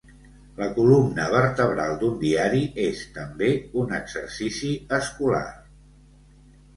[0.59, 3.49] La columna vertebral d'un diari és, també,
[3.83, 5.43] un exercici escolar.